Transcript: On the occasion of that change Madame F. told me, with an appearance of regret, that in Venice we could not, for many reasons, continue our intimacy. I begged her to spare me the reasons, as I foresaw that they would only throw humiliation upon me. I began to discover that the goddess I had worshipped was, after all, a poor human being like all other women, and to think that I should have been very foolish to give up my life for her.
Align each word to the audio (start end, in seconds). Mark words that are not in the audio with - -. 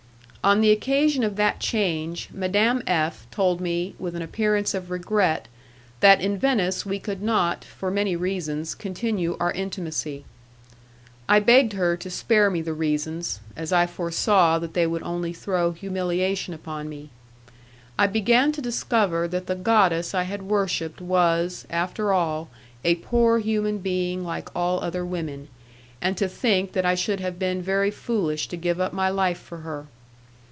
On 0.43 0.59
the 0.61 0.71
occasion 0.71 1.23
of 1.23 1.35
that 1.35 1.59
change 1.59 2.29
Madame 2.33 2.81
F. 2.87 3.27
told 3.29 3.61
me, 3.61 3.93
with 3.99 4.15
an 4.15 4.23
appearance 4.23 4.73
of 4.73 4.89
regret, 4.89 5.47
that 5.99 6.19
in 6.19 6.35
Venice 6.35 6.83
we 6.83 6.97
could 6.97 7.21
not, 7.21 7.63
for 7.63 7.91
many 7.91 8.15
reasons, 8.15 8.73
continue 8.73 9.37
our 9.39 9.51
intimacy. 9.51 10.25
I 11.29 11.41
begged 11.41 11.73
her 11.73 11.95
to 11.97 12.09
spare 12.09 12.49
me 12.49 12.63
the 12.63 12.73
reasons, 12.73 13.39
as 13.55 13.71
I 13.71 13.85
foresaw 13.85 14.57
that 14.57 14.73
they 14.73 14.87
would 14.87 15.03
only 15.03 15.31
throw 15.31 15.73
humiliation 15.73 16.55
upon 16.55 16.89
me. 16.89 17.11
I 17.99 18.07
began 18.07 18.51
to 18.53 18.63
discover 18.63 19.27
that 19.27 19.45
the 19.45 19.53
goddess 19.53 20.15
I 20.15 20.23
had 20.23 20.41
worshipped 20.41 21.01
was, 21.01 21.67
after 21.69 22.11
all, 22.11 22.49
a 22.83 22.95
poor 22.95 23.37
human 23.37 23.77
being 23.77 24.23
like 24.23 24.49
all 24.55 24.79
other 24.79 25.05
women, 25.05 25.49
and 26.01 26.17
to 26.17 26.27
think 26.27 26.71
that 26.71 26.83
I 26.83 26.95
should 26.95 27.19
have 27.19 27.37
been 27.37 27.61
very 27.61 27.91
foolish 27.91 28.47
to 28.47 28.57
give 28.57 28.81
up 28.81 28.91
my 28.91 29.07
life 29.07 29.37
for 29.37 29.59
her. 29.59 29.85